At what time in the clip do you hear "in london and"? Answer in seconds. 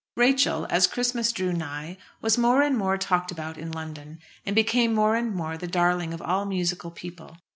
3.59-4.55